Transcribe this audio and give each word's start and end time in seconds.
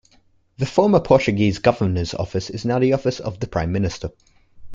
The 0.57 0.65
former 0.65 0.99
Portuguese 0.99 1.59
Governor's 1.59 2.15
office 2.15 2.49
is 2.49 2.65
now 2.65 2.79
the 2.79 2.91
office 2.93 3.19
of 3.19 3.39
the 3.39 3.45
Prime 3.45 3.71
Minister. 3.71 4.09